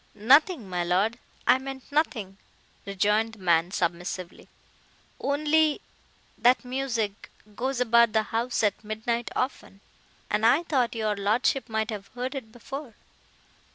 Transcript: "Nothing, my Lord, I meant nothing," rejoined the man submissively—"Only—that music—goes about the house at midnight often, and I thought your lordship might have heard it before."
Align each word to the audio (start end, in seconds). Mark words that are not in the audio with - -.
"Nothing, 0.15 0.67
my 0.67 0.83
Lord, 0.83 1.19
I 1.45 1.59
meant 1.59 1.91
nothing," 1.91 2.39
rejoined 2.87 3.33
the 3.33 3.37
man 3.39 3.69
submissively—"Only—that 3.69 6.65
music—goes 6.65 7.79
about 7.79 8.13
the 8.13 8.23
house 8.23 8.63
at 8.63 8.83
midnight 8.83 9.29
often, 9.35 9.79
and 10.27 10.43
I 10.43 10.63
thought 10.63 10.95
your 10.95 11.15
lordship 11.15 11.69
might 11.69 11.91
have 11.91 12.07
heard 12.15 12.33
it 12.33 12.51
before." 12.51 12.95